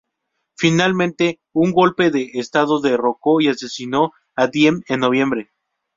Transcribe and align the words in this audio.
Finalmente, 0.57 1.41
un 1.53 1.71
golpe 1.73 2.09
de 2.09 2.23
estado 2.33 2.81
derrocó 2.81 3.39
y 3.39 3.49
asesinó 3.49 4.13
a 4.35 4.47
Diệm 4.47 4.81
en 4.87 4.99
noviembre. 5.01 5.51